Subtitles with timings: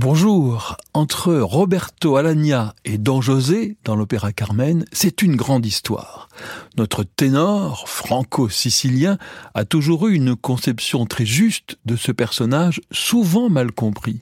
[0.00, 0.76] Bonjour.
[0.94, 6.28] Entre Roberto Alagna et Don José dans l'opéra Carmen, c'est une grande histoire.
[6.76, 9.18] Notre ténor, franco-sicilien,
[9.54, 14.20] a toujours eu une conception très juste de ce personnage, souvent mal compris.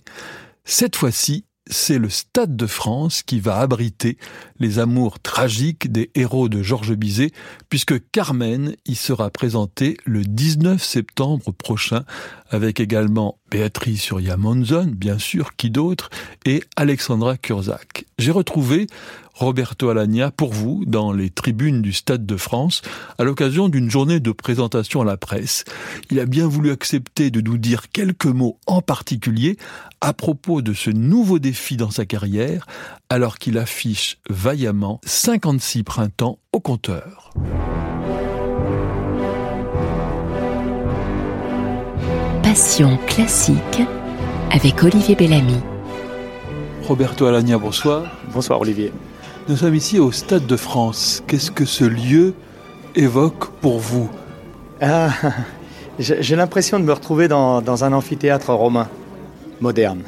[0.64, 4.18] Cette fois-ci, c'est le Stade de France qui va abriter
[4.58, 7.32] les amours tragiques des héros de Georges Bizet,
[7.68, 12.04] puisque Carmen y sera présenté le 19 septembre prochain,
[12.50, 16.10] avec également Béatrice Surya Monzon, bien sûr, qui d'autre,
[16.44, 18.06] et Alexandra Kurzak.
[18.18, 18.86] J'ai retrouvé
[19.34, 22.80] Roberto Alagna pour vous dans les tribunes du Stade de France
[23.18, 25.64] à l'occasion d'une journée de présentation à la presse.
[26.10, 29.58] Il a bien voulu accepter de nous dire quelques mots en particulier
[30.00, 32.66] à propos de ce nouveau défi dans sa carrière
[33.10, 37.34] alors qu'il affiche vaillamment 56 printemps au compteur.
[42.56, 43.82] Passion classique
[44.50, 45.60] avec Olivier Bellamy.
[46.84, 48.04] Roberto Alagna, bonsoir.
[48.32, 48.94] Bonsoir Olivier.
[49.46, 51.22] Nous sommes ici au Stade de France.
[51.26, 52.32] Qu'est-ce que ce lieu
[52.94, 54.08] évoque pour vous
[54.80, 55.10] ah,
[55.98, 58.88] J'ai l'impression de me retrouver dans, un amphithéâtre romain,
[59.60, 60.00] moderne,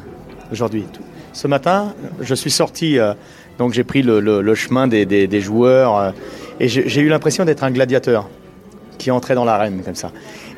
[0.50, 0.86] aujourd'hui.
[1.34, 3.12] Ce matin, je suis sorti, euh,
[3.58, 6.10] donc j'ai pris le, chemin des, joueurs, euh,
[6.60, 8.26] et j'ai eu l'impression d'être un gladiateur
[8.96, 10.12] qui entrait dans l'arène comme ça.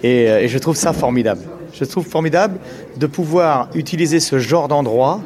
[0.04, 1.42] Et, euh, et je trouve ça formidable.
[1.72, 2.58] Je trouve formidable
[2.96, 5.20] de pouvoir utiliser ce genre d'endroit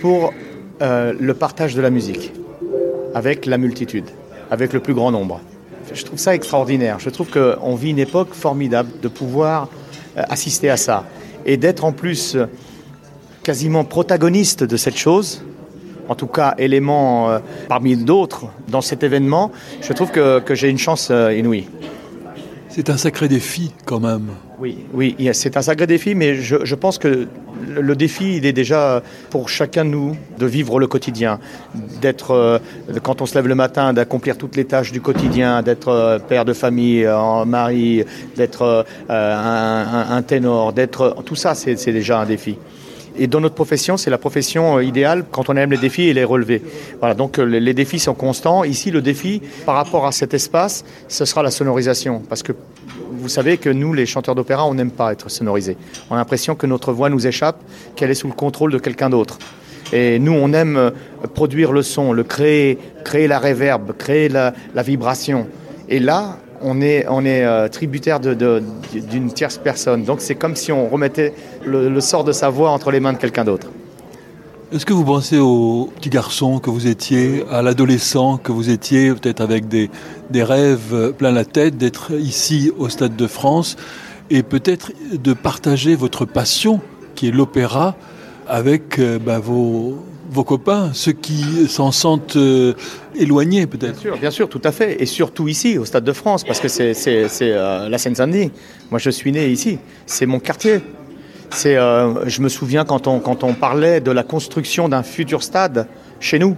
[0.00, 0.32] pour
[0.82, 2.32] euh, le partage de la musique
[3.14, 4.06] avec la multitude,
[4.50, 5.40] avec le plus grand nombre.
[5.92, 6.98] Je trouve ça extraordinaire.
[6.98, 9.68] Je trouve qu'on vit une époque formidable de pouvoir
[10.16, 11.04] euh, assister à ça
[11.46, 12.46] et d'être en plus euh,
[13.42, 15.44] quasiment protagoniste de cette chose,
[16.08, 17.38] en tout cas élément
[17.68, 21.68] parmi d'autres dans cet événement, je trouve que, que j'ai une chance inouïe.
[22.76, 24.30] C'est un sacré défi quand même.
[24.58, 27.28] Oui, oui, c'est un sacré défi, mais je, pense que
[27.68, 29.00] le défi, il est déjà
[29.30, 31.38] pour chacun de nous de vivre le quotidien,
[32.00, 32.58] d'être, euh,
[33.04, 36.44] quand on se lève le matin, d'accomplir toutes les tâches du quotidien, d'être euh, père
[36.44, 38.02] de famille, euh, mari,
[38.34, 41.14] d'être un, ténor, d'être.
[41.24, 42.56] Tout ça, c'est déjà un défi.
[43.16, 46.24] Et dans notre profession, c'est la profession idéale quand on aime les défis et les
[46.24, 46.62] relever.
[46.98, 48.64] Voilà, donc les défis sont constants.
[48.64, 52.22] Ici, le défi par rapport à cet espace, ce sera la sonorisation.
[52.28, 52.52] Parce que
[53.12, 55.76] vous savez que nous, les chanteurs d'opéra, on n'aime pas être sonorisés.
[56.10, 57.60] On a l'impression que notre voix nous échappe,
[57.96, 59.38] qu'elle est sous le contrôle de quelqu'un d'autre.
[59.92, 60.90] Et nous, on aime euh,
[61.34, 64.52] produire le son, le créer, créer la réverbe, créer la,
[64.82, 65.46] vibration.
[65.88, 70.04] Et là, on est, euh, tributaire d'une tierce personne.
[70.04, 71.34] Donc c'est comme si on remettait
[71.64, 73.68] le sort de sa voix entre les mains de quelqu'un d'autre.
[74.72, 79.12] Est-ce que vous pensez au petit garçon que vous étiez, à l'adolescent que vous étiez,
[79.14, 79.90] peut-être avec des,
[80.30, 83.76] des rêves plein la tête, d'être ici au Stade de France
[84.30, 86.80] et peut-être de partager votre passion,
[87.14, 87.94] qui est l'opéra,
[88.48, 92.72] avec euh, bah, vos, vos copains, ceux qui s'en sentent euh,
[93.14, 93.92] éloignés peut-être?
[93.92, 95.00] Bien sûr, bien sûr, tout à fait.
[95.00, 96.94] Et surtout ici, au Stade de France, parce que c'est
[97.42, 98.50] euh, la Seine-Saint-Denis.
[98.90, 99.78] Moi, je suis né ici.
[100.06, 100.80] C'est mon quartier.
[101.54, 105.42] C'est, euh, je me souviens quand on, quand on parlait de la construction d'un futur
[105.44, 105.86] stade
[106.18, 106.56] chez nous.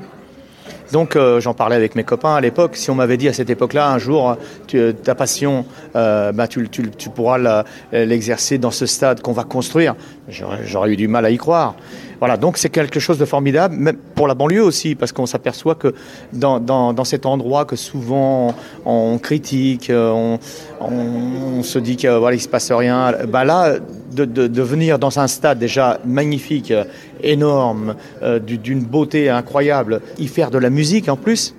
[0.92, 2.76] Donc euh, j'en parlais avec mes copains à l'époque.
[2.76, 4.36] Si on m'avait dit à cette époque-là, un jour,
[5.02, 5.64] ta passion,
[5.94, 6.60] euh, bah, tu,
[7.14, 9.94] pourras l'exercer dans ce stade qu'on va construire,
[10.28, 11.74] j'aurais eu du mal à y croire.
[12.18, 15.74] Voilà, donc c'est quelque chose de formidable, même pour la banlieue aussi, parce qu'on s'aperçoit
[15.74, 15.94] que
[16.32, 18.54] dans, dans, cet endroit que souvent
[18.86, 20.38] on, critique, on,
[20.80, 23.76] on, se dit qu'il il se passe rien, bah là,
[24.24, 26.72] de, venir dans un stade déjà magnifique,
[27.22, 31.54] énorme, euh, d'une beauté incroyable, y faire de la musique en plus,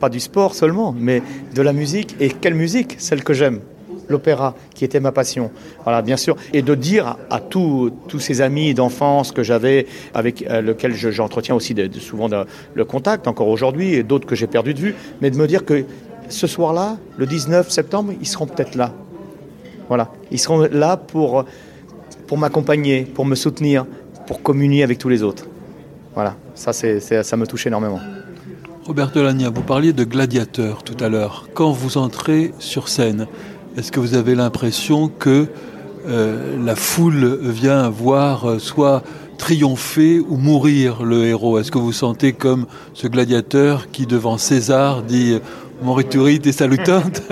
[0.00, 1.22] pas du sport seulement, mais
[1.54, 3.60] de la musique, et quelle musique, celle que j'aime
[4.08, 5.52] l'opéra, qui était ma passion.
[5.84, 6.36] Voilà, bien sûr.
[6.52, 11.76] Et de dire à tous ces amis d'enfance que j'avais, avec euh, lesquels j'entretiens aussi
[12.00, 12.28] souvent
[12.74, 15.64] le contact, encore aujourd'hui, et d'autres que j'ai perdu de vue, mais de me dire
[15.64, 15.84] que
[16.28, 18.92] ce soir-là, le 19 septembre, ils seront peut-être là.
[19.88, 20.10] Voilà.
[20.32, 21.44] Ils seront là pour,
[22.26, 23.86] pour m'accompagner, pour me soutenir,
[24.26, 25.46] pour communier avec tous les autres.
[26.14, 26.36] Voilà.
[26.54, 28.00] Ça, ça me touche énormément.
[28.86, 31.46] Robert Delagna, vous parliez de gladiateur tout à l'heure.
[31.52, 33.26] Quand vous entrez sur scène,
[33.76, 35.48] est-ce que vous avez l'impression que
[36.08, 39.02] euh, la foule vient voir euh, soit
[39.36, 41.58] triompher ou mourir le héros?
[41.58, 45.38] Est-ce que vous sentez comme ce gladiateur qui, devant César, dit
[45.82, 47.22] Morituri te salutante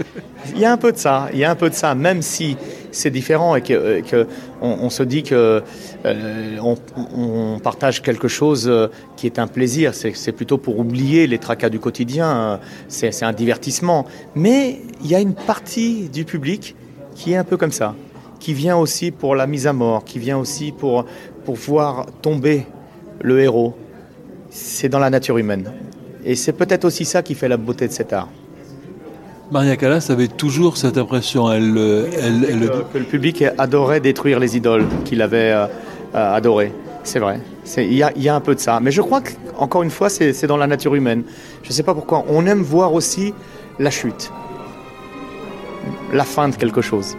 [0.54, 2.20] Il y a un peu de ça, il y a un peu de ça, même
[2.20, 2.56] si
[2.90, 4.26] c'est différent et euh, que
[4.60, 5.62] on, se dit que
[6.04, 8.70] on, partage quelque chose
[9.16, 9.94] qui est un plaisir.
[9.94, 12.60] C'est plutôt pour oublier les tracas du quotidien.
[12.88, 14.06] C'est un divertissement.
[14.34, 16.74] Mais il y a une partie du public
[17.14, 17.94] qui est un peu comme ça,
[18.40, 21.04] qui vient aussi pour la mise à mort, qui vient aussi pour,
[21.44, 22.66] pour voir tomber
[23.20, 23.74] le héros,
[24.50, 25.72] c'est dans la nature humaine.
[26.24, 28.28] Et c'est peut-être aussi ça qui fait la beauté de cet art.
[29.50, 31.50] Maria Callas avait toujours cette impression.
[31.50, 31.76] Elle,
[32.20, 35.66] elle, Que, le public adorait détruire les idoles qu'il avait euh,
[36.14, 36.72] euh, adorées.
[37.02, 37.40] C'est vrai.
[37.78, 38.78] Il y, y, a un peu de ça.
[38.80, 41.22] Mais je crois qu'encore une fois, c'est dans la nature humaine.
[41.62, 42.24] Je ne sais pas pourquoi.
[42.28, 43.32] On aime voir aussi
[43.78, 44.30] la chute,
[46.12, 47.16] la fin de quelque chose.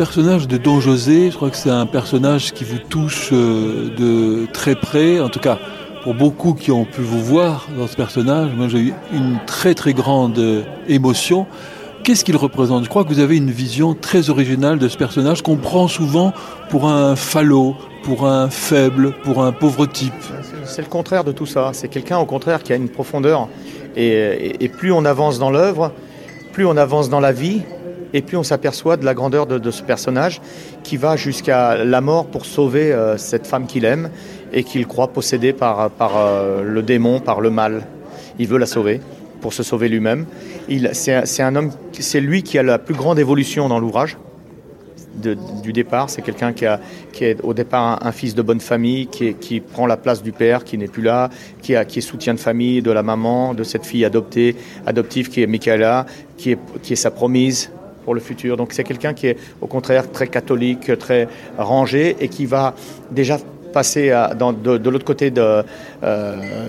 [0.00, 4.46] Personnage de Don José, je crois que c'est un personnage qui vous touche euh, de
[4.50, 5.58] très près, en tout cas
[6.02, 8.48] pour beaucoup qui ont pu vous voir dans ce personnage.
[8.56, 11.46] Moi j'ai eu une très très grande euh, émotion.
[12.02, 12.84] Qu'est-ce qu'il représente?
[12.84, 16.32] Je crois que vous avez une vision très originale de ce personnage qu'on prend souvent
[16.70, 20.14] pour un falot, pour un faible, pour un pauvre type.
[20.64, 21.72] C'est le contraire de tout ça.
[21.74, 23.48] C'est quelqu'un au contraire qui a une profondeur.
[23.96, 25.92] Et, plus on avance dans l'œuvre,
[26.54, 27.60] plus on avance dans la vie,
[28.12, 30.40] et puis on s'aperçoit de la grandeur de, ce personnage
[30.82, 34.10] qui va jusqu'à la mort pour sauver euh, cette femme qu'il aime
[34.52, 37.86] et qu'il croit possédée par, par euh, le démon, par le mal.
[38.38, 39.00] Il veut la sauver
[39.40, 40.26] pour se sauver lui-même.
[40.92, 44.16] C'est un homme, c'est lui qui a la plus grande évolution dans l'ouvrage.
[45.62, 46.08] du départ.
[46.08, 46.66] C'est quelqu'un qui,
[47.12, 50.32] qui, est au départ un, fils de bonne famille, qui, qui, prend la place du
[50.32, 51.30] père, qui n'est plus là,
[51.62, 55.28] qui, a, qui est soutien de famille de la maman, de cette fille adoptée, adoptive
[55.28, 57.70] qui est Michaela, qui est, qui est sa promise,
[58.14, 58.56] le futur.
[58.56, 61.28] Donc c'est quelqu'un qui est au contraire très catholique, très
[61.58, 62.74] rangé et qui va
[63.10, 63.38] déjà
[63.72, 65.62] passer de, l'autre côté euh,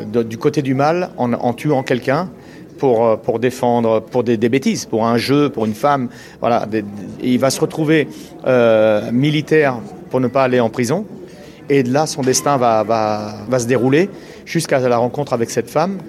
[0.05, 2.29] du côté du mal en, tuant quelqu'un.
[2.77, 6.09] Pour, euh, défendre, pour des, bêtises, pour un jeu, pour une femme.
[6.39, 6.65] Voilà,
[7.21, 8.07] il va se retrouver
[8.47, 9.77] euh, militaire
[10.09, 11.05] pour ne pas aller en prison.
[11.69, 14.09] Et de là, son destin va se dérouler
[14.45, 15.99] jusqu'à la rencontre avec cette femme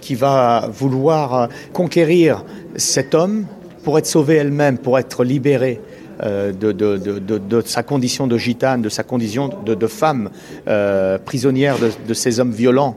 [0.00, 2.44] qui va vouloir conquérir
[2.76, 3.46] cet homme
[3.82, 5.80] pour être sauvée elle-même, pour être libérée
[6.22, 10.30] euh, de, sa condition de gitane, de sa condition de, femme
[10.68, 12.96] euh, prisonnière de, ces hommes violents.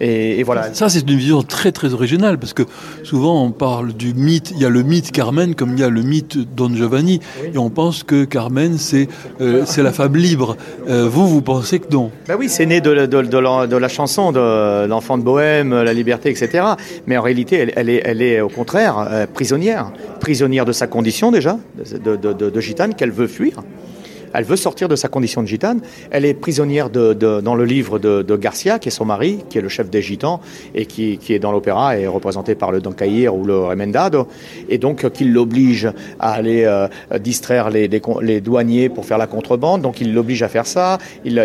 [0.00, 0.72] Et, voilà.
[0.74, 2.62] Ça, c'est une vision très très originale parce que
[3.02, 4.52] souvent on parle du mythe.
[4.54, 7.20] Il y a le mythe Carmen comme il y a le mythe Don Giovanni,
[7.52, 9.08] et on pense que Carmen c'est
[9.40, 10.56] euh, c'est la femme libre.
[10.86, 12.10] vous, vous pensez que non?
[12.28, 16.30] Ben oui, c'est né de, de, de, la, chanson de l'enfant de Bohème, la liberté,
[16.30, 16.64] etc.
[17.06, 21.30] Mais en réalité, elle, elle, est, elle est au contraire prisonnière prisonnière de sa condition
[21.30, 23.62] déjà, de, de gitane, qu'elle veut fuir.
[24.34, 25.80] Elle veut sortir de sa condition de gitane.
[26.10, 29.60] Elle est prisonnière de, dans le livre de, Garcia, qui est son mari, qui est
[29.60, 30.40] le chef des gitans,
[30.74, 34.28] et qui, est dans l'opéra et représenté par le Don Caïr ou le Remendado,
[34.68, 35.88] et donc qu'il l'oblige
[36.18, 36.88] à aller euh,
[37.20, 39.82] distraire les, les, douaniers pour faire la contrebande.
[39.82, 41.36] Donc il l'oblige à faire ça, il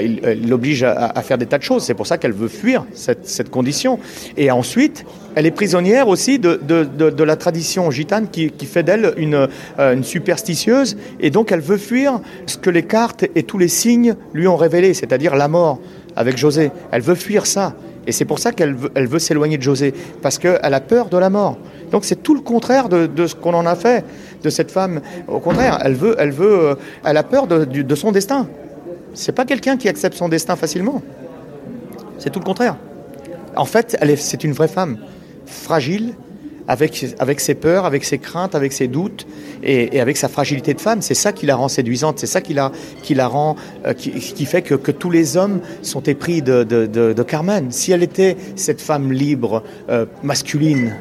[0.47, 1.83] l'oblige à, faire des tas de choses.
[1.83, 3.99] C'est pour ça qu'elle veut fuir cette, cette condition.
[4.35, 5.05] Et ensuite,
[5.35, 9.47] elle est prisonnière aussi de, de, la tradition gitane qui, qui fait d'elle une,
[9.79, 13.67] euh, une, superstitieuse et donc elle veut fuir ce que les cartes et tous les
[13.67, 15.79] signes lui ont révélé, c'est-à-dire la mort
[16.15, 16.71] avec José.
[16.91, 17.75] Elle veut fuir ça
[18.07, 21.09] et c'est pour ça qu'elle veut, elle veut s'éloigner de José parce qu'elle a peur
[21.09, 21.57] de la mort.
[21.91, 24.03] Donc c'est tout le contraire de, ce qu'on en a fait
[24.43, 25.01] de cette femme.
[25.27, 28.47] Au contraire, elle veut, elle veut, euh, elle a peur de, de son destin.
[29.13, 31.01] C'est pas quelqu'un qui accepte son destin facilement.
[32.17, 32.77] C'est tout le contraire.
[33.55, 34.97] En fait, c'est une vraie femme
[35.45, 36.13] fragile,
[36.69, 39.25] avec, avec ses peurs, avec ses craintes, avec ses doutes
[39.63, 41.01] et, avec sa fragilité de femme.
[41.01, 42.71] C'est ça qui la rend séduisante, c'est ça qui la,
[43.01, 47.71] qui la rend, euh, qui, fait que, tous les hommes sont épris de, de, Carmen.
[47.71, 50.95] Si elle était cette femme libre, euh, masculine,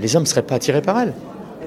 [0.00, 1.12] les hommes ne seraient pas attirés par elle.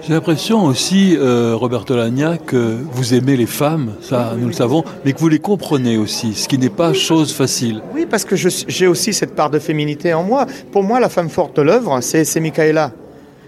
[0.02, 4.84] J'ai l'impression aussi, euh, Roberto Lagna, que vous aimez les femmes, ça nous le savons,
[5.06, 7.82] mais que vous les comprenez aussi, ce qui n'est pas chose facile.
[7.94, 10.46] Oui, parce que j'ai aussi cette part de féminité en moi.
[10.72, 12.92] Pour moi, la femme forte de l'œuvre, c'est Michaela.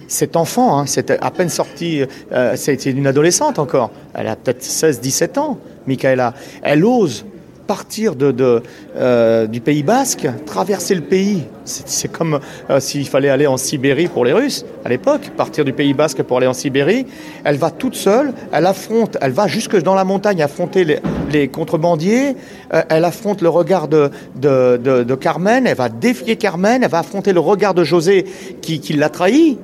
[0.08, 3.92] Cet enfant, hein, c'est à peine sorti, euh, c'est une adolescente encore.
[4.14, 5.58] Elle a peut-être 16-17 ans,
[5.88, 6.34] Michaela.
[6.62, 7.26] Elle ose
[7.66, 8.62] partir de,
[8.96, 11.44] euh, du Pays basque, traverser le pays.
[11.66, 15.74] C'est comme euh, s'il fallait aller en Sibérie pour les Russes à l'époque, partir du
[15.74, 17.08] Pays basque pour aller en Sibérie.
[17.44, 20.86] Elle va toute seule, elle affronte, elle va jusque dans la montagne affronter
[21.32, 22.36] les, contrebandiers,
[22.74, 27.34] euh, elle affronte le regard de, de, Carmen, elle va défier Carmen, elle va affronter
[27.34, 28.26] le regard de José
[28.62, 29.58] qui, l'a trahi.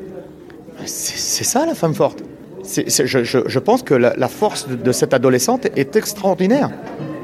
[0.85, 2.23] C'est ça la femme forte.
[2.65, 6.71] je, pense que la, force de cette adolescente est extraordinaire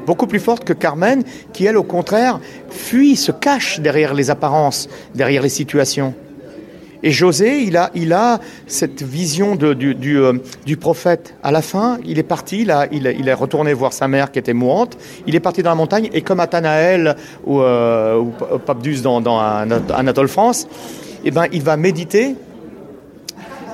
[0.06, 1.22] beaucoup plus forte que Carmen,
[1.52, 6.14] qui elle, au contraire, fuit, se cache derrière les apparences, derrière les situations.
[7.02, 11.34] Et José, il a, il a cette vision euh, du, prophète.
[11.42, 14.96] À la fin, il est parti, il, est retourné voir sa mère qui était mourante.
[15.26, 19.38] Il est parti dans la montagne et comme Athanaël ou, euh, ou Papdus dans, dans
[19.38, 20.66] Anatole France,
[21.24, 22.34] eh ben, il va méditer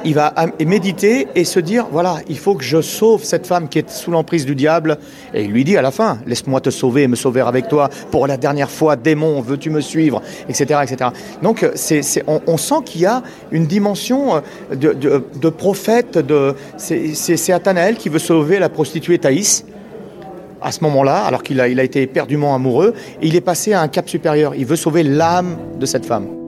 [0.04, 0.34] il va
[0.64, 4.10] méditer et se dire, voilà, il faut que je sauve cette femme qui est sous
[4.10, 4.98] l'emprise du diable.
[5.32, 7.88] Et il lui dit à la fin, laisse-moi te sauver et me sauver avec toi
[8.10, 10.80] pour la dernière fois, démon, veux-tu me suivre, etc.
[10.82, 11.10] etc.
[11.42, 17.96] Donc c'est, on, sent qu'il y a une dimension euh, de, prophète, de, c'est, Athanaël
[17.96, 19.64] qui veut sauver la prostituée Thaïs
[20.60, 23.82] à ce moment-là, alors qu'il a, a été éperdument amoureux, et il est passé à
[23.82, 24.54] un cap supérieur.
[24.54, 26.43] Il veut sauver l'âme de cette femme.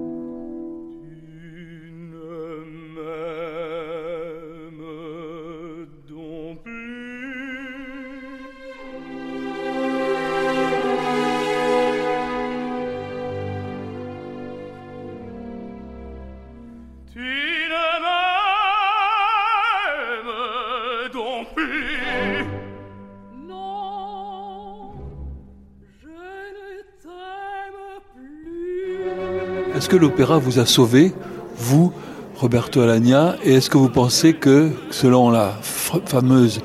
[29.86, 31.12] Est-ce que l'opéra vous a sauvé,
[31.58, 31.92] vous,
[32.38, 36.60] Roberto Alagna, et est-ce que vous pensez que, selon la fameuse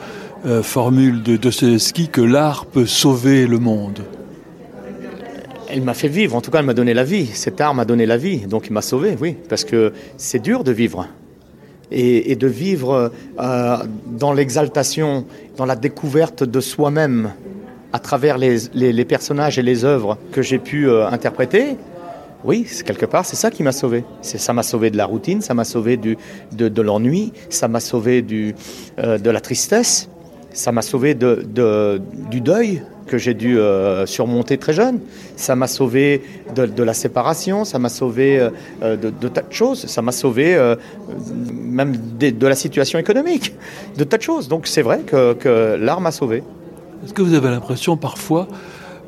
[0.48, 4.00] euh, formule de Dostoevsky, que l'art peut sauver le monde?
[5.70, 7.28] Elle m'a fait vivre, en tout cas elle m'a donné la vie.
[7.28, 10.64] Cet art m'a donné la vie, donc il m'a sauvé, oui, parce que c'est dur
[10.64, 11.08] de vivre.
[11.92, 17.34] Et, de vivre euh, dans l'exaltation, dans la découverte de soi-même,
[17.94, 21.78] à travers les, personnages et les œuvres que j'ai pu euh, interpréter,
[22.44, 24.04] oui, quelque part, c'est ça qui m'a sauvé.
[24.22, 28.26] Ça m'a sauvé de la routine, ça m'a sauvé de, l'ennui, ça m'a sauvé
[29.00, 30.10] euh, de la tristesse,
[30.52, 35.00] ça m'a sauvé du deuil que j'ai dû euh, surmonter très jeune.
[35.36, 36.24] Ça m'a sauvé
[36.56, 38.50] de, la séparation, ça m'a sauvé
[38.82, 40.58] euh, de, tas de choses, ça m'a sauvé
[41.54, 43.54] même de, la situation économique,
[43.98, 44.48] de tas de choses.
[44.48, 46.44] Donc c'est vrai que, que l'art m'a sauvé.
[47.06, 48.48] Est-ce que vous avez l'impression parfois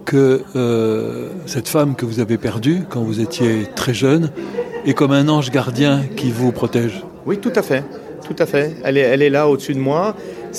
[0.05, 4.31] que euh, cette femme que vous avez perdue quand vous étiez très jeune
[4.85, 7.03] est comme un ange gardien qui vous protège.
[7.25, 7.83] Oui, tout à fait.
[8.25, 8.75] Tout à fait.
[8.83, 10.15] Elle est, elle est là au-dessus de moi.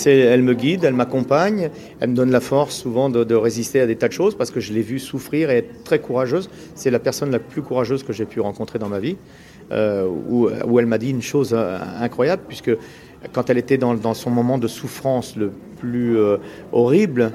[0.07, 1.71] Elle me guide, elle m'accompagne,
[2.01, 4.61] elle me donne la force souvent de, résister à des tas de choses parce que
[4.61, 6.51] je l'ai vue souffrir et être très courageuse.
[6.75, 9.17] C'est la personne la plus courageuse que j'ai pu rencontrer dans ma vie,
[9.73, 10.49] euh, où,
[10.79, 12.73] elle m'a dit une chose euh, incroyable puisque
[13.33, 16.19] quand elle était dans son moment de souffrance le plus
[16.73, 17.33] horrible,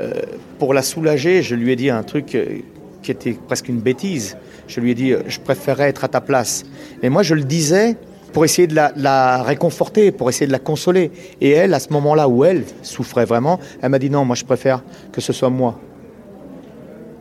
[0.00, 0.12] euh,
[0.58, 2.58] pour la soulager, je lui ai dit un truc euh,
[3.02, 4.36] qui était presque une bêtise.
[4.68, 6.64] Je lui ai dit, je préférerais être à ta place.
[7.02, 7.96] Mais moi, je le disais
[8.32, 11.10] pour essayer de la, réconforter, pour essayer de la consoler.
[11.40, 14.44] Et elle, à ce moment-là où elle souffrait vraiment, elle m'a dit non, moi je
[14.44, 14.82] préfère
[15.12, 15.78] que ce soit moi.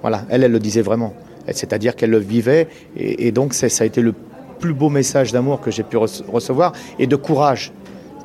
[0.02, 1.14] Voilà, elle, elle le disait vraiment.
[1.48, 2.68] C'est-à-dire qu'elle le vivait.
[2.96, 4.14] Et, donc, ça a été le
[4.60, 7.72] plus beau message d'amour que j'ai pu recevoir et de courage.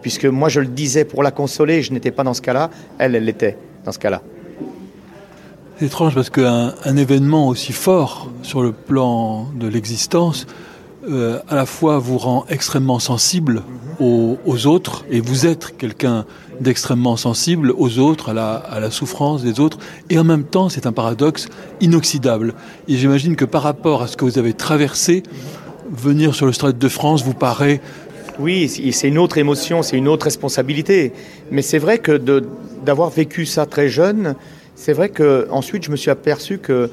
[0.03, 2.71] Puisque moi, je le disais pour la consoler, je n'étais pas dans ce cas-là.
[2.99, 4.23] Elle, elle l'était dans ce cas-là.
[5.79, 10.47] C'est étrange parce qu'un un événement aussi fort sur le plan de l'existence,
[11.07, 13.63] euh, à la fois vous rend extrêmement sensible
[14.01, 16.25] aux, autres, et vous êtes quelqu'un
[16.61, 18.33] d'extrêmement sensible aux autres, à
[18.81, 19.79] la, souffrance des autres,
[20.09, 21.49] et en même temps, c'est un paradoxe
[21.83, 22.55] inoxydable.
[22.89, 25.23] Et j'imagine que par rapport à ce que vous avez traversé,
[25.91, 27.83] venir sur le Stade de France vous paraît...
[28.39, 31.13] Oui, c'est une autre émotion, c'est une autre responsabilité.
[31.51, 32.17] Mais c'est vrai que
[32.85, 34.35] d'avoir vécu ça très jeune,
[34.77, 36.91] c'est vrai que ensuite je me suis aperçu que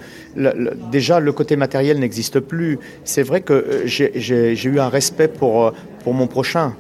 [0.92, 2.80] déjà le côté matériel n'existe plus.
[3.04, 5.72] C'est vrai que euh, j'ai eu un respect pour, euh,
[6.04, 6.74] pour mon prochain.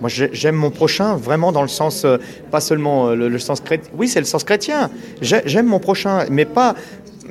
[0.00, 2.18] Moi, j'aime mon prochain vraiment dans le sens, euh,
[2.50, 3.90] pas seulement le, sens chrétien.
[3.96, 4.90] Oui, c'est le sens chrétien.
[5.22, 6.74] J'aime mon prochain, mais pas,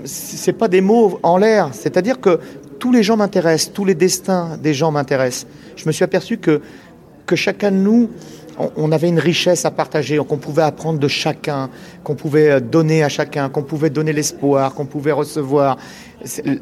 [0.06, 1.70] c'est pas des mots en l'air.
[1.74, 2.40] C'est-à-dire que
[2.80, 5.48] tous les gens m'intéressent, tous les destins des gens m'intéressent.
[5.76, 6.62] Je me suis aperçu que,
[7.28, 8.10] que chacun de nous
[8.58, 11.70] on avait une richesse à partager, qu'on pouvait apprendre de chacun,
[12.04, 15.78] qu'on pouvait euh, donner à chacun, qu'on pouvait donner l'espoir, qu'on pouvait recevoir.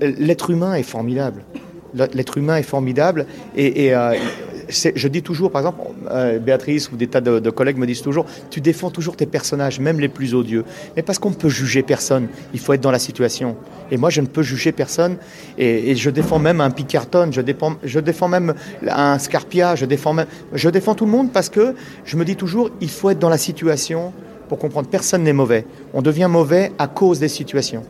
[0.01, 1.43] L'être humain est formidable.
[1.93, 4.13] L'être humain est formidable et, euh,
[4.69, 5.81] je dis toujours, par exemple,
[6.11, 9.79] euh, Béatrice ou des tas de, collègues me disent toujours, tu défends toujours tes personnages,
[9.79, 10.63] même les plus odieux.
[10.95, 13.57] Mais parce qu'on ne peut juger personne, il faut être dans la situation.
[13.91, 15.17] Et moi, je ne peux juger personne.
[15.57, 18.53] Et, je défends même un Picarton, je défends, je défends même
[18.87, 21.73] un Scarpia, je défends, même, je défends tout le monde parce que
[22.05, 24.13] je me dis toujours, il faut être dans la situation
[24.47, 24.87] pour comprendre.
[24.87, 25.65] Personne n'est mauvais.
[25.93, 27.83] On devient mauvais à cause des situations.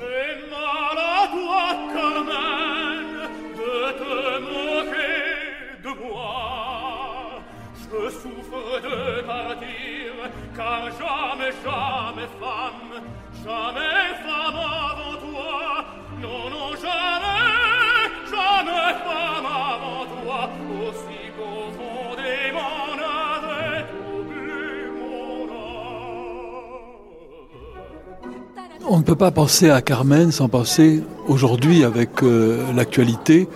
[29.20, 33.50] Pas penser à Carmen sans penser aujourd'hui avec euh, l'actualité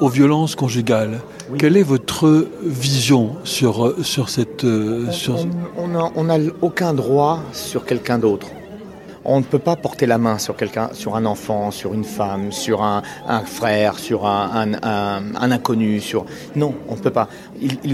[0.00, 1.18] aux violences conjugales.
[1.58, 4.62] Quelle est votre vision sur, euh, sur cette...
[4.62, 5.10] Euh,
[5.76, 8.46] on n'a aucun droit sur quelqu'un d'autre.
[9.24, 12.52] On ne peut pas porter la main sur quelqu'un, sur un enfant, sur une femme,
[12.52, 13.02] sur un,
[13.44, 14.72] frère, sur un,
[15.34, 15.98] inconnu.
[15.98, 17.28] Sur non, on ne peut pas.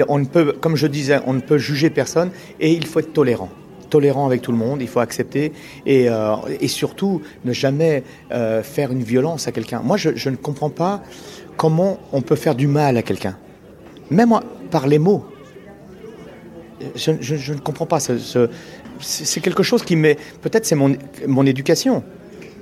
[0.08, 3.14] on ne peut, comme je disais, on ne peut juger personne et il faut être
[3.14, 3.48] tolérant
[3.90, 5.52] tolérant avec tout le monde, il faut accepter
[5.86, 6.36] et, euh,
[6.66, 8.02] surtout ne jamais
[8.62, 9.80] faire une violence à quelqu'un.
[9.80, 11.02] Moi, je, ne comprends pas
[11.56, 13.36] comment on peut faire du mal à quelqu'un
[14.10, 14.38] même
[14.70, 15.26] par les mots.
[16.96, 17.12] Je,
[17.52, 17.98] ne comprends pas.
[18.00, 20.16] c'est quelque chose qui met.
[20.42, 22.02] Peut-être c'est mon, mon éducation.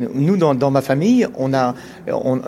[0.00, 1.74] Nous, dans, ma famille, on a,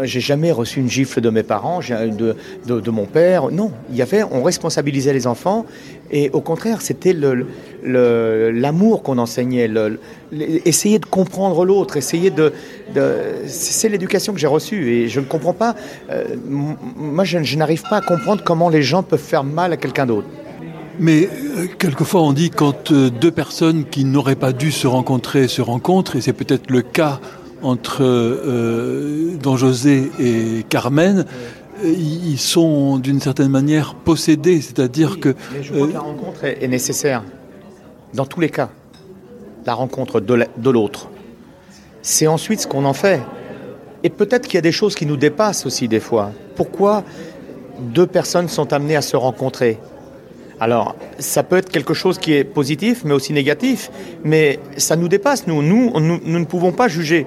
[0.03, 2.37] j'ai jamais reçu une gifle de mes parents, de,
[2.67, 3.51] de, mon père.
[3.51, 5.67] Non, il y avait, on responsabilisait les enfants,
[6.11, 9.71] et au contraire, c'était l'amour le, qu'on enseignait,
[10.65, 12.53] essayer de comprendre l'autre, essayer de,
[13.47, 15.75] c'est l'éducation que j'ai reçue, et je ne comprends pas.
[16.11, 16.25] Euh,
[16.97, 20.29] moi, je n'arrive pas à comprendre comment les gens peuvent faire mal à quelqu'un d'autre.
[20.99, 25.49] Mais euh, quelquefois on dit quand euh, deux personnes qui n'auraient pas dû se rencontrer
[25.49, 27.21] se rencontrent, et c'est peut-être le cas
[27.63, 31.25] entre euh, Don José et Carmen,
[31.83, 35.35] ils sont d'une certaine manière possédés, c'est-à-dire que...
[35.53, 37.25] Mais je crois que la rencontre est, nécessaire,
[38.13, 38.71] dans tous les cas,
[39.67, 41.09] la rencontre de l'autre.
[42.03, 43.23] C'est ensuite ce qu'on en fait.
[44.03, 46.33] Et peut-être qu'il y a des choses qui nous dépassent aussi des fois.
[46.55, 47.03] Pourquoi
[47.81, 49.81] deux personnes sont amenées à se rencontrer?
[50.65, 53.91] Alors, ça peut être quelque chose qui est positif, mais aussi négatif,
[54.25, 55.61] mais ça nous dépasse, nous.
[55.61, 57.27] Nous, nous, ne pouvons pas juger.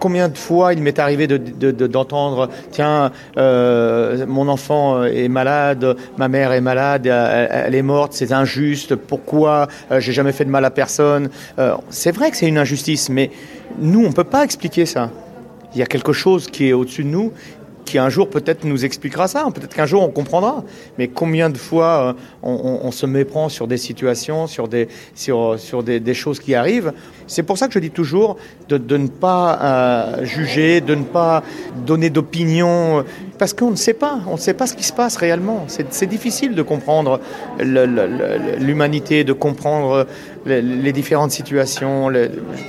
[0.00, 6.52] Combien de fois il m'est arrivé d'entendre, tiens, euh, mon enfant est malade, ma mère
[6.52, 10.70] est malade, elle, est morte, c'est injuste, pourquoi euh, j'ai jamais fait de mal à
[10.70, 11.30] personne.
[11.58, 13.30] Euh, c'est vrai que c'est une injustice, mais
[13.78, 15.08] nous, on ne peut pas expliquer ça.
[15.74, 17.32] Il y a quelque chose qui est au-dessus de nous
[17.84, 20.64] qui un jour peut-être nous expliquera ça, peut-être qu'un jour on comprendra.
[20.98, 25.82] Mais combien de fois euh, on, se méprend sur des situations, sur des, sur, sur
[25.82, 26.92] des, choses qui arrivent?
[27.26, 28.36] C'est pour ça que je dis toujours
[28.68, 31.42] de, ne pas euh, juger, de ne pas
[31.86, 33.04] donner d'opinion,
[33.38, 35.66] parce qu'on ne sait pas, on ne sait pas ce qui se passe réellement.
[35.68, 37.20] C'est difficile de comprendre
[37.58, 40.06] l'humanité, de comprendre
[40.46, 42.10] les, différentes situations.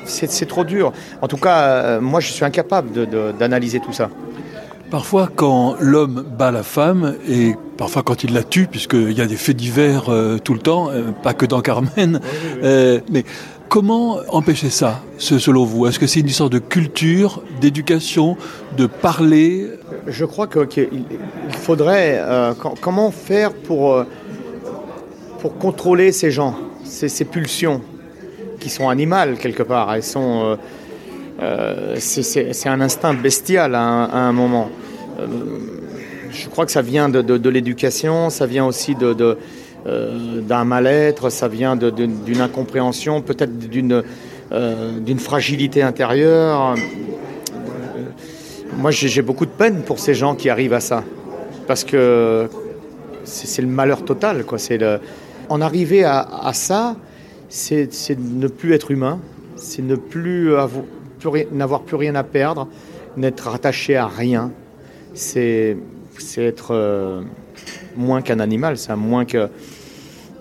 [0.06, 0.92] C'est trop dur.
[1.22, 2.90] En tout cas, euh, moi je suis incapable
[3.38, 4.10] d'analyser tout ça.
[4.92, 9.26] Parfois, quand l'homme bat la femme, et parfois quand il la tue, puisqu'il y a
[9.26, 12.20] des faits divers euh, tout le temps, euh, pas que dans Carmen,
[12.64, 13.26] euh, mais
[13.68, 15.88] comment empêcher ça, selon vous?
[15.88, 18.38] Est-ce que c'est une histoire de culture, d'éducation,
[18.78, 19.68] de parler?
[20.08, 20.88] Je crois qu'il
[21.50, 22.24] faudrait...
[22.80, 24.06] comment faire pour,
[25.40, 27.82] pour contrôler ces gens, ces, pulsions,
[28.60, 30.58] qui sont animales quelque part Elles sont...
[31.98, 34.70] c'est un instinct bestial à un moment.
[35.20, 35.28] Euh,
[36.32, 41.76] je crois que ça vient de, l'éducation, ça vient aussi euh, d'un mal-être, ça vient
[41.76, 44.04] d'une incompréhension, peut-être d'une
[44.52, 46.76] euh, fragilité intérieure.
[48.78, 51.04] Moi, j'ai beaucoup de peine pour ces gens qui arrivent à ça,
[51.68, 52.50] parce que
[53.24, 54.44] c'est le malheur total.
[55.48, 56.98] En arriver à, ça,
[57.48, 57.88] c'est
[58.20, 59.20] ne plus être humain,
[59.56, 60.54] c'est ne plus
[61.52, 62.68] n'avoir plus rien à perdre,
[63.18, 64.52] n'être attaché à rien
[65.16, 65.78] c'est
[66.38, 67.22] être euh,
[67.96, 69.50] moins qu'un animal, c'est moins que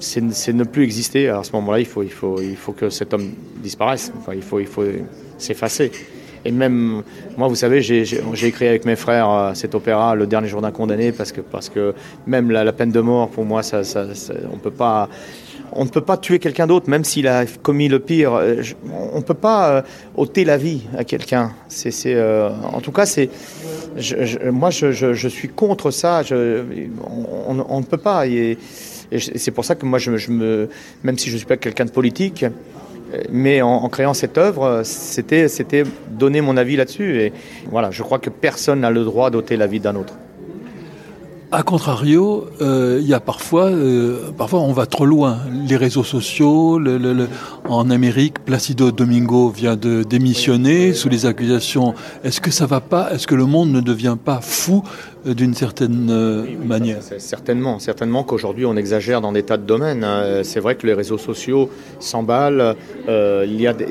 [0.00, 1.28] c'est ne plus exister.
[1.28, 3.30] à ce moment-là, il faut, il, faut, il faut que cet homme
[3.62, 4.12] disparaisse.
[4.18, 4.84] Enfin, il faut, il faut
[5.38, 5.90] s'effacer.
[6.44, 7.02] Et même,
[7.38, 10.72] moi, vous savez, j'ai écrit avec mes frères euh, cet opéra, Le dernier jour d'un
[10.72, 11.94] condamné, parce que, parce que
[12.26, 14.04] même la, peine de mort, pour moi, ça, ça,
[14.52, 15.08] on peut pas
[15.74, 18.34] on ne peut pas tuer quelqu'un d'autre, même s'il a commis le pire.
[18.34, 18.62] Euh,
[19.12, 19.84] on ne peut pas
[20.16, 21.52] ôter la vie à quelqu'un.
[21.68, 23.30] C'est, en tout cas, c'est
[24.50, 26.22] moi, je, suis contre ça.
[26.30, 28.26] on, ne peut pas.
[28.26, 28.58] Et,
[29.10, 30.68] c'est pour ça que moi, je, me,
[31.02, 32.44] même si je ne suis pas quelqu'un de politique,
[33.30, 37.20] mais en, créant cette œuvre, c'était, c'était donner mon avis là-dessus.
[37.20, 37.32] Et
[37.70, 40.14] voilà, je crois que personne n'a le droit d'ôter la vie d'un autre.
[41.56, 45.38] A contrario, euh, il y a parfois, euh, parfois on va trop loin.
[45.68, 47.28] Les réseaux sociaux, le,
[47.68, 51.94] en Amérique, Placido Domingo vient de démissionner sous les accusations.
[52.24, 53.12] Est-ce que ça va pas?
[53.12, 54.82] Est-ce que le monde ne devient pas fou
[55.28, 56.98] euh, d'une certaine manière?
[57.18, 60.02] Certainement, certainement qu'aujourd'hui on exagère dans des tas de domaines.
[60.02, 60.40] Hein.
[60.42, 62.74] C'est vrai que les réseaux sociaux s'emballent.
[63.06, 63.86] il y a des,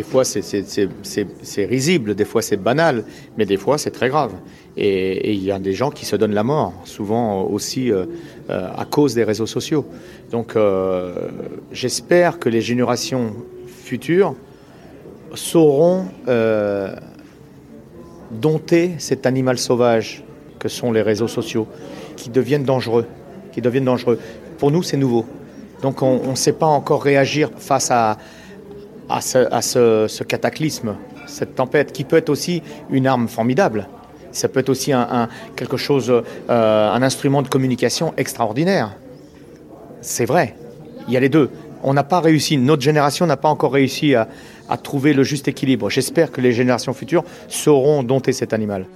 [0.00, 3.04] des fois c'est risible, des fois c'est banal,
[3.36, 4.32] mais des fois c'est très grave.
[4.78, 8.06] Et il y a des gens qui se donnent la mort, souvent aussi euh,
[8.48, 9.84] euh, à cause des réseaux sociaux.
[10.30, 11.28] Donc euh,
[11.70, 13.34] j'espère que les générations
[13.66, 14.34] futures
[15.34, 16.06] sauront
[18.30, 20.24] dompter cet animal sauvage
[20.58, 21.66] que sont les réseaux sociaux,
[22.16, 23.06] qui deviennent dangereux.
[24.56, 25.26] Pour nous, c'est nouveau.
[25.82, 28.16] Donc on ne sait pas encore réagir face à,
[29.10, 30.96] à, ce, cataclysme,
[31.26, 33.88] cette tempête, qui peut être aussi une arme formidable.
[34.32, 38.92] Ça peut être aussi un, quelque chose, euh, un instrument de communication extraordinaire.
[40.00, 40.54] C'est vrai.
[41.08, 41.50] Il y a les deux.
[41.82, 44.28] On n'a pas réussi, notre génération n'a pas encore réussi à,
[44.68, 45.90] à trouver le juste équilibre.
[45.90, 48.86] J'espère que les générations futures sauront dompter cet animal.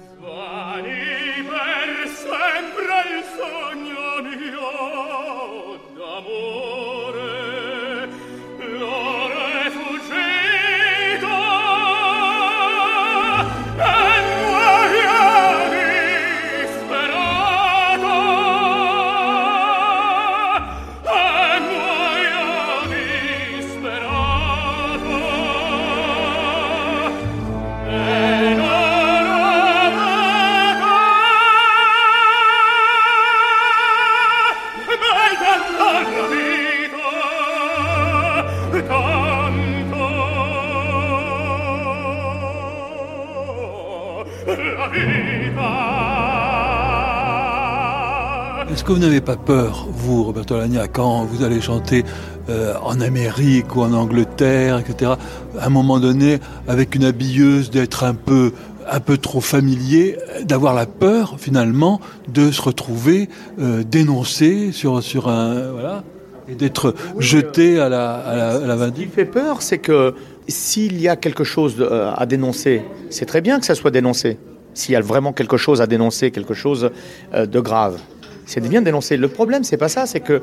[48.71, 52.03] Est-ce que vous n'avez pas peur, vous, Roberto Lagna, quand vous allez chanter
[52.49, 55.11] euh, en Amérique ou en Angleterre, etc.,
[55.59, 58.53] à un moment donné, avec une habilleuse, d'être un peu
[58.87, 65.27] un peu trop familier, d'avoir la peur finalement de se retrouver euh, dénoncé sur sur
[65.27, 66.03] un voilà
[66.47, 70.13] et d'être jeté à la à la, Ce qui fait peur, c'est que
[70.47, 74.37] s'il y a quelque chose euh, à dénoncer, c'est très bien que ça soit dénoncé.
[74.73, 76.91] S'il y a vraiment quelque chose à dénoncer, quelque chose
[77.33, 77.97] de grave
[78.45, 79.17] c'est bien de dénoncer.
[79.17, 80.41] Le problème, c'est pas ça, c'est que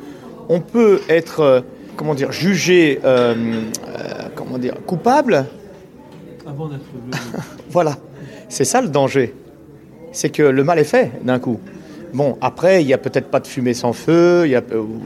[0.49, 1.61] on peut être, euh,
[1.97, 5.47] comment dire, jugé, euh, euh, comment dire, coupable.
[6.47, 6.85] Avant d'être.
[7.71, 7.97] voilà,
[8.49, 9.35] c'est ça le danger.
[10.13, 11.61] C'est que le mal est fait d'un coup.
[12.13, 14.63] Bon, après, il n'y a peut-être pas de fumée sans feu, il y a,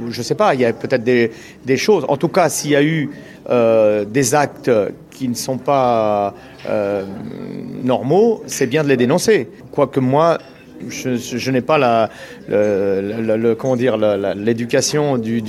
[0.08, 1.30] je ne sais pas, il y a peut-être des,
[1.64, 2.04] des, choses.
[2.08, 3.08] En tout cas, s'il y a eu
[3.48, 4.72] des actes
[5.12, 6.34] qui ne sont pas
[7.84, 9.48] normaux, c'est bien de les dénoncer.
[9.70, 10.38] Quoique moi,
[10.88, 12.10] je, n'ai pas la,
[13.58, 15.42] comment dire, l'éducation du,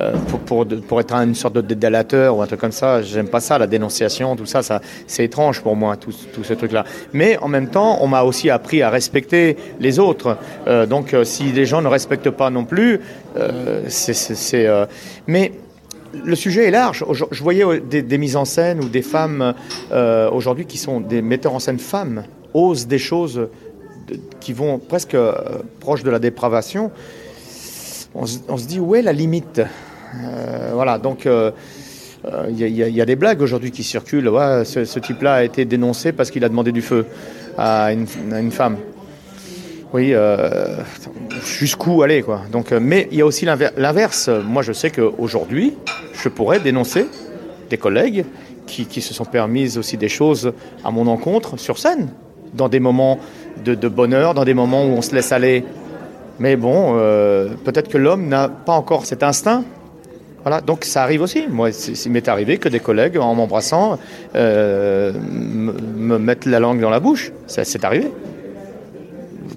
[0.00, 0.12] euh,
[0.46, 3.02] pour, être une sorte de dédalateur ou un truc comme ça.
[3.02, 6.52] J'aime pas ça, la dénonciation, tout ça, ça c'est étrange pour moi, tout, tout ce
[6.54, 6.84] truc-là.
[7.12, 10.36] Mais en même temps, on m'a aussi appris à respecter les autres.
[10.66, 13.00] Euh, donc, euh, si les gens ne respectent pas non plus,
[13.88, 14.66] c'est.
[15.26, 15.52] mais
[16.24, 17.04] le sujet est large.
[17.30, 19.54] Je voyais des, des mises en scène ou des femmes
[20.32, 23.48] aujourd'hui qui sont des metteurs en scène femmes osent des choses
[24.40, 25.32] qui vont presque euh,
[25.80, 26.90] proche de la dépravation,
[28.14, 29.60] on, se dit où est la limite?
[29.60, 31.52] Euh, Voilà, donc il euh,
[32.50, 34.30] y, a des blagues aujourd'hui qui circulent.
[34.64, 37.06] ce, type-là a été dénoncé parce qu'il a demandé du feu
[37.58, 38.06] à une,
[38.50, 38.78] femme.
[39.92, 40.14] Oui,
[41.44, 42.42] jusqu'où aller quoi.
[42.50, 44.28] Donc, mais il y a aussi l'inverse.
[44.28, 45.74] Moi, je sais qu'aujourd'hui,
[46.14, 47.06] je pourrais dénoncer
[47.68, 48.24] des collègues
[48.66, 50.52] qui, qui, se sont permises aussi des choses
[50.84, 52.08] à mon encontre sur scène,
[52.54, 53.20] dans des moments
[53.64, 55.64] de, bonheur, dans des moments où on se laisse aller.
[56.38, 59.64] Mais bon, euh, peut-être que l'homme n'a pas encore cet instinct.
[60.42, 61.46] Voilà, donc ça arrive aussi.
[61.48, 63.98] Moi, il m'est arrivé que des collègues, en m'embrassant,
[64.36, 67.32] euh, me mettent la langue dans la bouche.
[67.46, 68.12] C'est arrivé.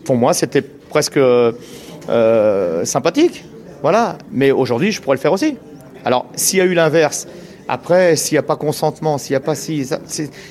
[0.03, 1.51] Pour moi, c'était presque euh,
[2.85, 3.45] sympathique.
[3.81, 4.17] Voilà.
[4.31, 5.57] Mais aujourd'hui, je pourrais le faire aussi.
[6.05, 7.27] Alors, s'il y a eu l'inverse,
[7.67, 9.87] après, s'il n'y a pas consentement, s'il n'y a pas si,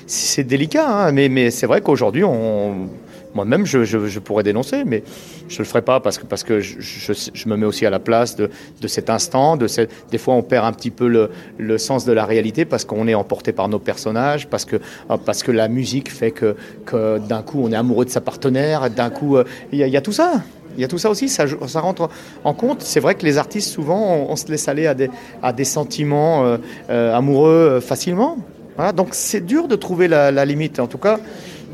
[0.07, 0.87] c'est délicat.
[0.89, 2.89] Hein, mais, mais c'est vrai qu'aujourd'hui, on,
[3.35, 5.03] moi-même, je, pourrais dénoncer, mais
[5.49, 7.99] je ne le ferai pas parce que, parce que je, me mets aussi à la
[7.99, 8.51] place de,
[8.87, 9.57] cet instant.
[9.57, 9.67] De
[10.11, 13.15] des fois, on perd un petit peu le, sens de la réalité parce qu'on est
[13.15, 14.77] emporté par nos personnages, parce que,
[15.25, 18.91] parce que la musique fait que, que d'un coup, on est amoureux de sa partenaire,
[18.91, 20.43] d'un coup, euh, il y, a tout ça.
[20.77, 22.09] Il y a tout ça aussi, ça, ça rentre
[22.45, 22.83] en compte.
[22.83, 25.11] C'est vrai que les artistes, souvent, on, se laisse aller à des,
[25.43, 26.57] à des sentiments euh,
[26.91, 28.39] euh, amoureux facilement.
[28.77, 30.79] Voilà, donc c'est dur de trouver la limite.
[30.79, 31.19] En tout cas,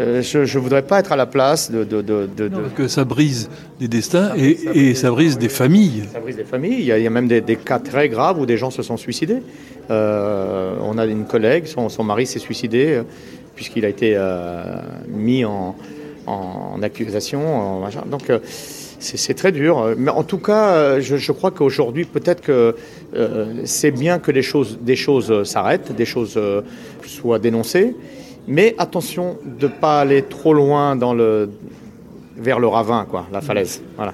[0.00, 1.85] euh, je ne voudrais pas être à la place de...
[1.85, 5.38] de, de, de non, parce que ça brise des destins et, ça, et ça brise
[5.38, 6.04] des familles.
[6.12, 6.78] Ça brise des familles.
[6.80, 8.70] Il y a, il y a même des, des, cas très graves où des gens
[8.70, 9.40] se sont suicidés.
[9.90, 13.02] Euh, on a une collègue, son, son mari s'est suicidé euh,
[13.54, 15.76] puisqu'il a été euh, mis en,
[16.26, 17.85] en, accusation.
[17.85, 18.33] En, donc
[18.98, 19.94] c'est très dur.
[19.96, 22.74] Mais en tout cas, je, je crois qu'aujourd'hui, peut-être que
[23.14, 26.40] euh, c'est bien que les choses, des choses s'arrêtent, des choses
[27.07, 27.94] soient dénoncées.
[28.46, 31.50] Mais attention de ne pas aller trop loin dans le,
[32.37, 33.83] vers le ravin, quoi, la falaise.
[33.96, 34.12] Voilà.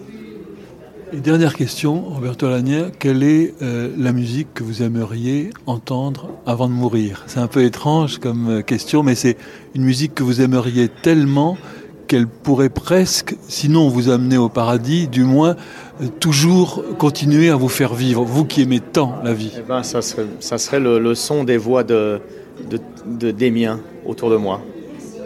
[1.12, 6.68] Et dernière question, Roberto Alagna, quelle est euh, la musique que vous aimeriez entendre avant
[6.68, 7.24] de mourir?
[7.26, 9.36] C'est un peu étrange comme euh, question, mais c'est
[9.74, 11.58] une musique que vous aimeriez tellement
[12.06, 15.56] qu'elle pourrait presque, sinon vous amener au paradis, du moins
[16.00, 19.52] euh, toujours continuer à vous faire vivre, vous qui aimez tant la vie.
[19.58, 22.20] Eh ben, ça serait, ça serait le, son des voix de,
[22.68, 24.60] de, des miens autour de moi.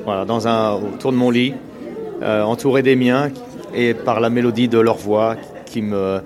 [0.05, 1.55] Voilà, dans un, autour de mon lit,
[2.23, 3.31] entouré des miens
[3.75, 6.21] et par la mélodie de leur voix qui me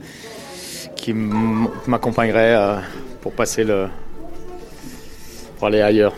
[0.95, 2.77] qui m'accompagnerait euh,
[3.23, 3.89] pour passer le
[5.57, 6.13] pour aller ailleurs.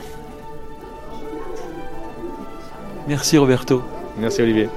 [3.06, 3.82] Merci Roberto.
[4.18, 4.68] Merci Olivier.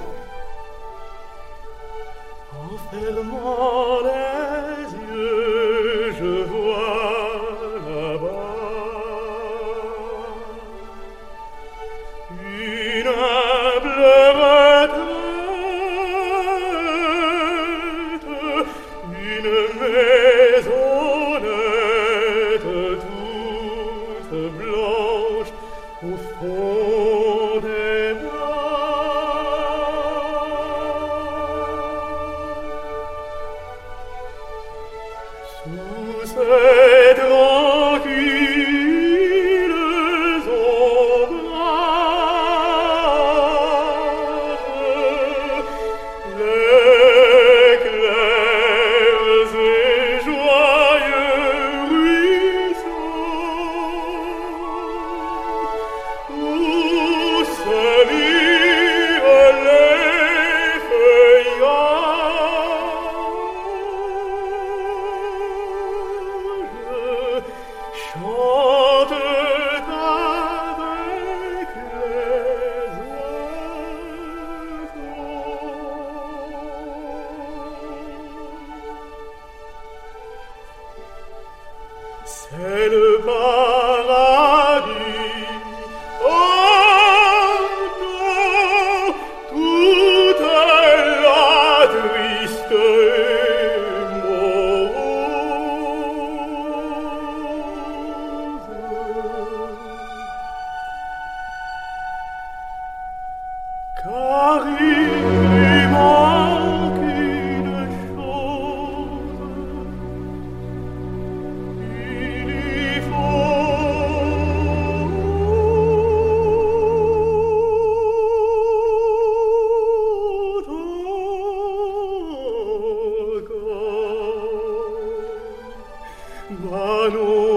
[126.61, 127.52] La